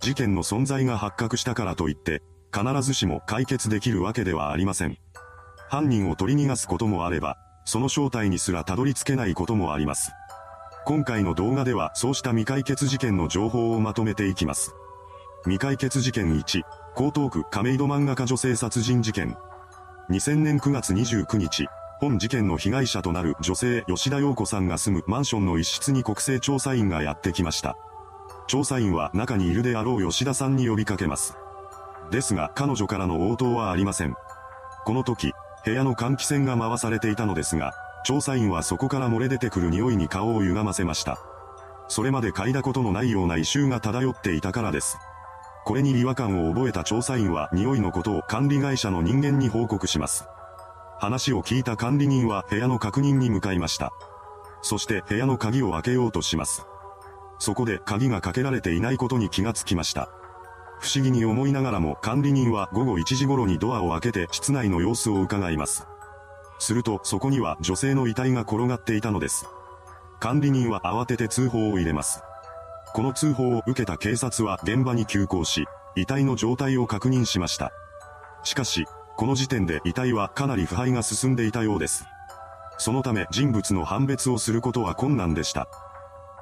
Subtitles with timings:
[0.00, 4.96] 事件の存在が発覚したからといって、必ずしも解決できるわけではありません。
[5.68, 10.10] 犯人を取り逃がすこともあれば、その正体にすらたどり着けないこともあります。
[10.86, 14.74] 今回の動画ではそうした未解決事件の情報をまとめていきます。
[15.44, 19.36] 未解決事件1、江東区亀戸漫画家女性殺人事件。
[20.08, 21.68] 2000年9月29日、
[22.00, 27.76] 本事件の被害者となる女性吉田陽子さんが住むマンションの一室に国勢調査員がやってきました。
[28.50, 31.36] 調査員は中にいるであろう吉田さんに呼びかけます。
[32.10, 34.16] ですが彼女からの応答はありません。
[34.84, 37.74] この時、部屋の換気扇が回されていたのですが、
[38.04, 41.20] 調査員はそこから漏れ出てくる匂いに顔を歪ませました。
[41.86, 44.98] それまで嗅いだことのないような異臭が漂っていたからです。
[45.64, 50.26] これに違和感を覚えた調査員は匂いのことを管理会社の人間に報告します。
[50.98, 53.92] 話を聞いた管理人は部屋の確認に向かいました。
[54.60, 56.66] そして部屋の鍵を開けようとします。
[57.40, 60.10] そこで鍵がかけられていないことに気がつきました。
[60.78, 65.86] 不思議に思いながらも管理人は午後1時頃にドアを開けて室内の様子を伺います。
[66.58, 69.46] するとそこには女性の遺体が転がっていたのです。
[70.20, 72.22] 管理人は慌てて通報を入れます。
[72.92, 77.72] この通報を受けた警察は現場に急行し、遺体の状態を確認しました。
[78.44, 82.04] しかし、この時点で遺体はかなり腐敗が進んでいたようです。
[82.78, 85.68] そのため人物の判別をすることは困難でした。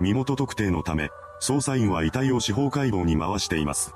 [0.00, 3.94] 身元特定のため、捜査員は遺体を司法解剖に回しています。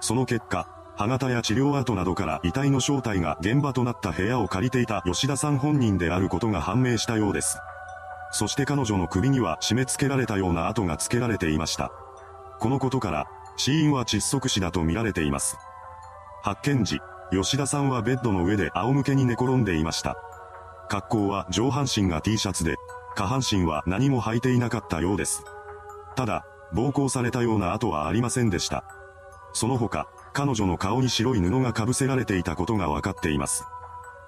[0.00, 7.58] その結果、歯型や治療跡などから遺体の正体が現場となった部屋を借りていた吉田さん本人であることが判明したようです。
[8.32, 11.92] そして彼女の首には締め付けられたような跡が付けられていました。
[12.58, 15.56] このことから、死因は窒息死だと見られています。
[16.42, 20.16] 発見時、吉田さんはベッドの上で仰向けに寝転んでいました。
[20.88, 22.76] 格好は上半身が T シャツで、
[23.18, 25.42] 下半身は何も履いていなかったようです。
[26.14, 28.84] ただ、暴行されたような跡はありませんでした。
[29.52, 33.64] その他、彼女の顔に白い布が被せられていたことが分かっています。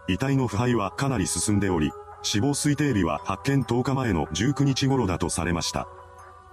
[0.09, 5.87] 遺体の腐敗はかなり進んでおり、死亡推定日は発見10日前の19日頃だとされました。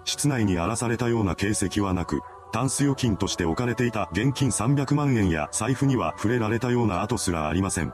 [0.05, 2.21] 室内に荒らされたような形跡はなく、
[2.51, 7.91] タンス預金として置かれていた現金300万円や財布には触れられたような跡すらありません。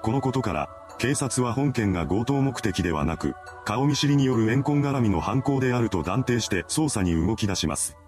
[0.00, 3.34] このことから、警察は本件が強盗目的ではなく、
[3.66, 7.98] 顔見知りによる怨恨絡みの犯行であると断定して捜査に動き出します。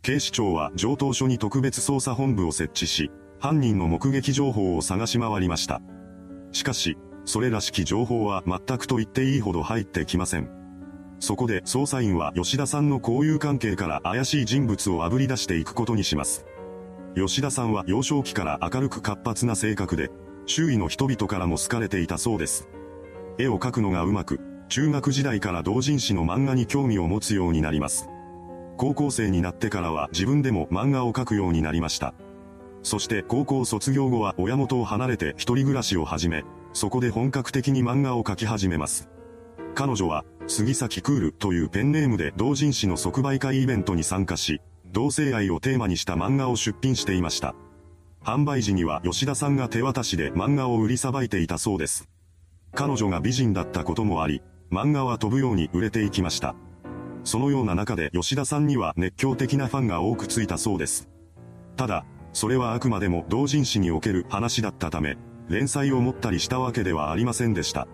[0.00, 5.82] 警視庁は上東署に特別捜査本部を設置し、犯人の目撃情報を探し回りました。
[6.52, 10.50] しかし、それらしき情報は全くと言っていいほど入ってきません。
[11.20, 16.46] そこで捜査員は吉田さんの交友関係から怪しい人物を炙り出していくことにします。
[17.14, 20.10] 吉田さんは幼少期から明るく活発な性格で、
[20.46, 22.68] 周囲の人々からも好かれていたそうです。
[23.38, 28.08] 絵を描くのがうまく、中学時代から同人誌の漫画に興味を持つようになります。
[28.76, 32.14] 高校生になってからは自分でも漫画を描くようになりました。
[32.82, 39.08] そして高校卒業後は親元を離れて一人暮らしを始め、そこで本格的に漫画を描き始めます。
[39.74, 47.54] 彼女は、杉崎クールというペンネームで同人誌の即売会イベントに参加し、同性愛をテーマにした漫画を出品していました。
[48.24, 52.08] 販売時には吉田さんが手渡しで漫画を売りさばいていたそうです。
[52.74, 56.54] 彼女が美人だったこともあり、漫画は飛ぶように売れていきました。
[57.24, 61.08] そのような中で吉田さんには熱狂的なファンが多くついたそうです。
[61.76, 65.18] ただ、それはあくまでも同人誌における話だったため、
[65.48, 67.88] 連載を持ったりしたわけではありませんでした。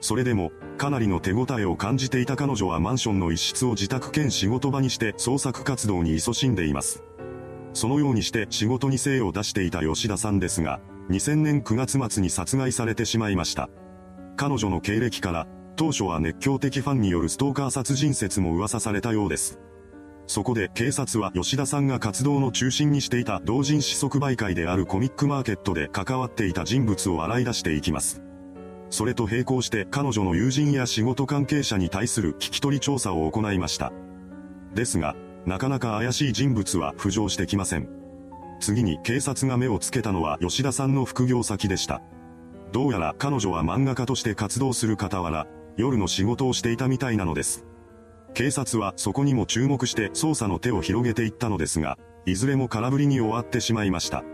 [0.00, 7.02] それでも、かなりの手応えを感じていた彼女はマンションの一室を自宅兼仕事場にして創作活動に勤しんでいます。
[7.76, 13.68] そのようにして仕事に精を出していた吉田さんですが、2000年9月末に殺害されてしまいました。
[14.34, 19.60] 彼女の経歴から、当初は熱狂的ファンによるストーカー殺人説も噂されたようです。
[20.26, 28.22] そこで警察は吉田さんが活動の中心にしていた同人誌即売会であるコミックマーケットで関わっていた人物を洗い出していきます。
[28.88, 33.92] それと並行して彼女の友人や仕事関係者に対する聞き取り調査を行いました。
[34.74, 35.14] ですが、
[35.46, 37.88] なかなか怪しい人物は浮上してきません。
[38.60, 42.02] 次に警察が目をつけたのは吉田さんの副業先でした。
[42.72, 45.46] どうやら彼女は漫画家として活動する傍ら、
[45.76, 47.64] 夜の仕事をしていたみたいなのです。
[48.34, 51.96] 警察はそこにも注目して捜査の手を広げていったのですが、
[52.26, 54.24] いずれも空振りに終わってしまいました。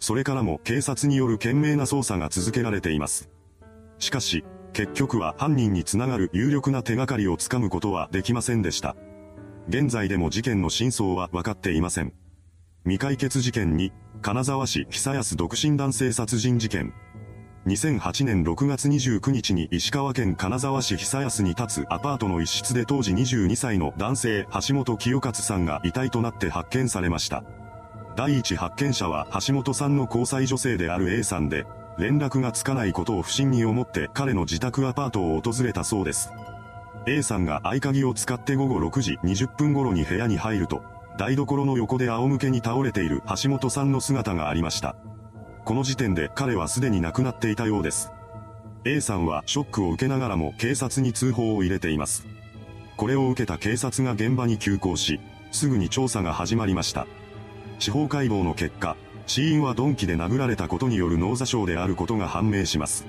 [0.00, 3.30] それからも警察による懸命な捜査が続けられています。
[3.98, 8.96] しかし、結局は犯人につながる有力な手がかりをつかむことはできませんでした。
[9.68, 12.12] 現在でも事件の真相は分かっていません。
[12.84, 16.92] 未解決事件に、金沢市久安独身男性殺人事件。
[17.66, 27.44] 2008年6月29日に石川県金沢市久安に立つアパートの一室で当時22歳の男性橋本清勝さんが遺体となって発見されました。
[28.16, 31.66] 第一発見者は橋本さんの交際女性である A さんで、
[31.98, 36.32] 連絡がつかないことを不審に思って彼の自宅アパートを訪れたそうです。
[37.06, 40.82] A さんが合鍵を使って午後6時20分頃に部屋に入ると、
[41.18, 44.94] 台所の横で仰向けに倒れている橋本さんの姿がありました。
[45.64, 48.12] この時点で彼はすでに亡くなっていたようです。
[48.84, 52.26] A さんはショックを受けながらも警察に通報を入れています。
[52.96, 55.20] これを受けた警察が現場に急行し、
[55.50, 57.06] すぐに調査が始まりました。
[57.78, 58.96] 司法解剖の結果、
[59.26, 63.06] 死因は鈍器で殴られたことによる脳挫傷であることが判明します。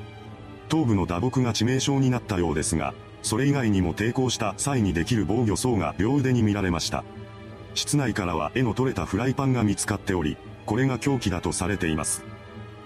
[0.70, 7.04] 頭部の打撲が致命傷になったようですが、それ以外にも抵抗した際にできる防御層が両腕に見られました。
[7.74, 12.24] 室内からは絵の取れたフライパンが見つかっており、これが凶器だとされています。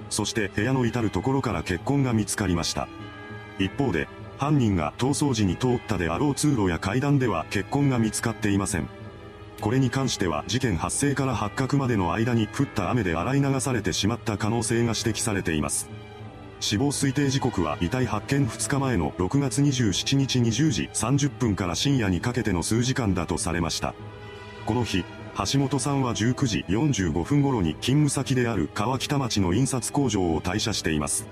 [0.10, 2.88] そして部屋の至るところから血痕が見つかりました。
[3.60, 4.08] 一方で、
[4.38, 8.88] 犯人が逃走時に通ったであろう通路や階段では血痕が見つかっていません。
[9.60, 15.90] これに関しては事件発生から発覚までの間に降った雨で洗い流されてしまった可能性が指摘されています。
[16.60, 23.94] 死亡推定時刻は遺体発見2日前の6月27日20時30分から深夜にかけての数時間だとされました。
[24.66, 25.06] この日、
[25.52, 31.28] 橋本さんは19時45分頃に勤務先である川北町の印刷工場を退社しています。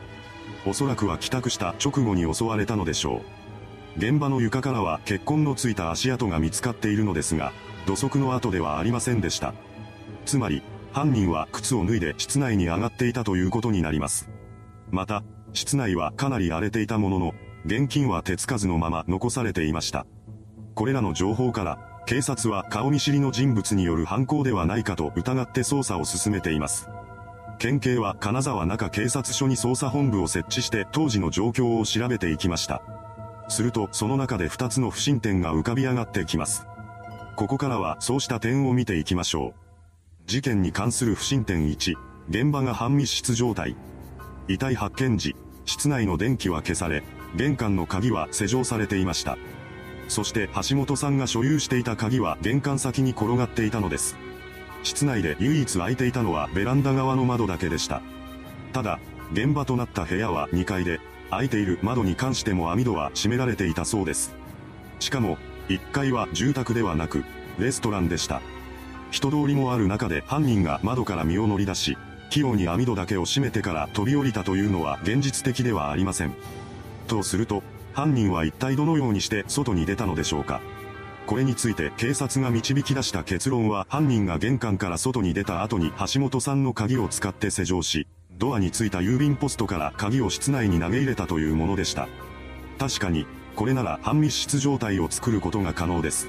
[0.66, 3.21] おそらくは帰宅した直後に襲われたのでしょう。
[3.98, 7.51] 現場の床からは血痕のついた足跡が見つかっているのですが、
[7.88, 9.56] 土足の跡ではありませんでした。
[10.25, 10.62] つまり、
[10.94, 14.30] 犯人は靴を脱いで室内に上がっていたということになります。
[14.91, 15.23] また、
[15.53, 17.33] 室内はかなり荒れていたものの、
[17.65, 20.05] 現金は手つかずのまま残されていました。
[20.75, 26.89] これらの情報から、警察は顔見知りの人物による犯行ではないかと疑って捜査を進めています。
[27.57, 32.83] 県警は金沢中警察署に捜査本部を設置して当時の状況を調べていきました。
[33.47, 36.67] するとその中で2つの不審点が浮かび上がってきます。
[37.35, 40.27] ここからはそうした点を見ていきましょう。
[40.27, 41.95] 事件に関する不審点1、
[42.29, 43.75] 現場が半密室状態。
[44.47, 47.03] 遺体発見時、室内の電気は消され、
[47.36, 49.38] 玄関の鍵は施錠されていました。
[50.07, 54.15] そして橋本さんが所有していた鍵は玄関先に転がっていたのです。
[54.83, 58.01] 室内で唯一開いていたのはベランダ側の窓だけでした。
[58.71, 59.00] ただ、
[59.33, 61.00] 現場となった部屋は2階で、
[61.31, 64.36] 開いている窓に関しても網戸は閉められていたそうです。
[65.00, 65.39] しかも、
[65.69, 67.24] 1階は住宅ではなく、
[67.57, 68.42] レストランでした。
[69.09, 71.97] 人通りもある中で犯人が窓から身を乗り出し、
[72.35, 76.33] 器用に網戸だけを閉めてから飛び降りたというのは現実的ではありません。
[77.07, 80.59] とすると、犯人は一体どのようにして外に出たのでしょうか。
[81.27, 92.09] これについて警察が導き出した結論は犯人が玄関から外に出た後に橋本さんの鍵を使って施錠し、ドアについた郵便ポストから鍵を室内に投げ入れたというものでした。
[92.77, 96.27] 確かに、これなら半密室状態を作ることが可能です。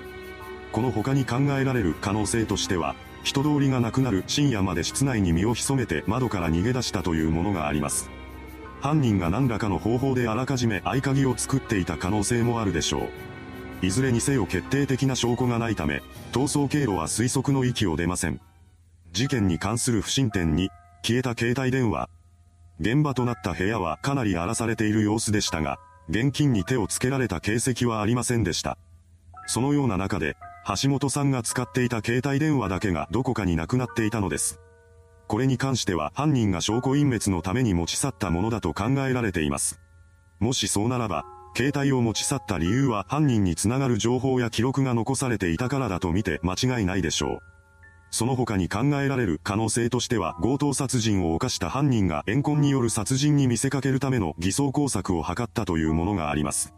[0.70, 2.94] この他に考えられる可能性としては、
[3.26, 8.08] 人通りがなくなる深夜まで室内に身を潜めて窓から逃げ出したというものがあります。
[8.80, 13.08] 犯人が何らかの方法であらかじめ合鍵を作っていた可能性もあるでしょ
[13.82, 13.84] う。
[13.84, 18.40] いずれにせよ決定的な証拠がないため、逃走経路は推測の域を出ません。
[19.10, 20.70] 事件に関する不審点に、
[21.02, 22.08] 消えた携帯電話。
[22.78, 25.78] 現場となった部屋はかなり荒らされている様子でしたが、
[26.08, 28.78] 現金に手をつけられた形跡はありませんでした。
[29.48, 30.36] そのような中で、
[30.68, 34.60] 橋本さんが使っていた携帯電話だけがどこかになくなっていたのです。
[35.28, 39.80] これに関しては犯人が証拠隠滅のために持ち去ったものだと考えられています。
[40.40, 41.24] もしそうならば、
[41.56, 47.38] 携帯を持ち去った理由は犯人につながる情報や記録が残されていたからだと見て間違いないでしょう。
[48.10, 56.74] その他に考えられる可能性としては強盗殺人を犯した犯人が怨恨による殺人に見せかけるための偽装工作を図ったというものがあります。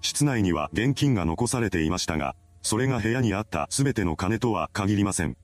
[0.00, 5.36] 室内には現金が残されていましたが、それが部屋にあった全ての金とは限りません。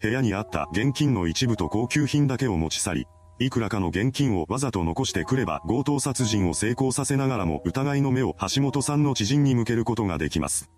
[0.00, 3.06] 部屋にあった現金の一部と高級品だけを持ち去り、
[3.38, 10.68] いくらかの現金をわざと残してくれば強盗殺人を成功させながらも疑いの目を橋本さんの知人に向けることができます。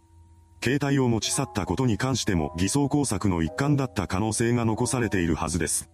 [0.62, 5.88] 携帯を持ち去ったことに関しても偽装工作の一環だった可能性が残されているはずです。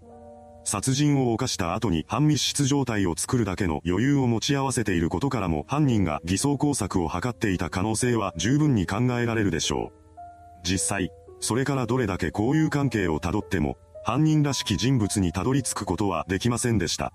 [0.66, 10.06] 殺人を犯した後に半密室状態を作るだけの余裕を持ち合わせていることからも犯人が偽装工作を図っていた可能性は十分に考えられるでしょう。
[10.64, 17.12] 実際、それからどれだけ交友関係をたどっても、犯人らしき人物にたどり着くことはできませんでした。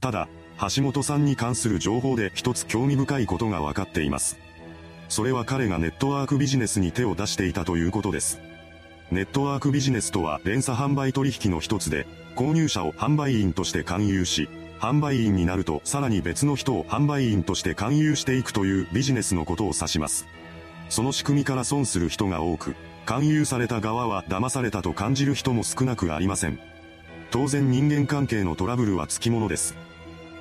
[0.00, 0.28] ただ、
[0.60, 4.38] 橋本さんに関する情報で一つ興味深いことが分かっています。
[5.08, 8.40] それは彼がネットワークビジネスに手を出していたということです。
[9.10, 14.48] ネットワークビジネスとは連鎖販売取引の一つで、購入者を販売員として勧誘し、
[14.80, 20.26] 販売員になるとさらに別の人を販売員として勧誘していくというビジネスのことを指します。
[20.88, 22.74] その仕組みから損する人が多く、
[23.06, 26.58] 勧誘された側は騙されたと感じる人も少なくありません。
[27.30, 29.76] 当然人間関係のトラブルはつきものです。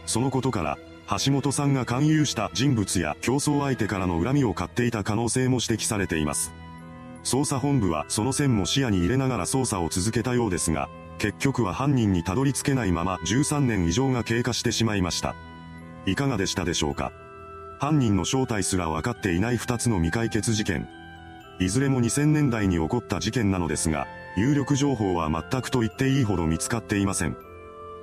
[0.07, 0.77] そのことから、
[1.23, 6.51] 橋本さんが勧誘した人物や競争相手からの恨みを買っていた可能性も指摘されています。
[7.25, 15.35] 捜査本部はその線も視野に入れながら捜査を続けたようですが、結局は犯人にたどり着けないまま13年以上が経過してしまいました。
[16.05, 17.11] いかがでしたでしょうか？
[17.79, 20.87] 犯人の正体すら分かっていない2つの未解決事件。
[21.59, 24.05] いずれも2000年代に起こった事件なのですが、
[24.37, 27.35] 有力情報は全くと言っていいほど見つかっていません。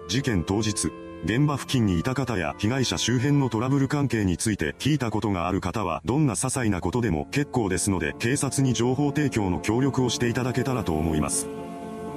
[0.09, 0.91] 事件当日、
[1.25, 11.49] 現場付近にいた方や被害者周辺のトラブル関係について聞いたことがある方はどんな些細なことでも結構ですので警察に情報提供の協力をしていただけたらと思います。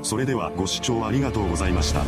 [0.02, 2.04] それではご視聴ありがとうございました。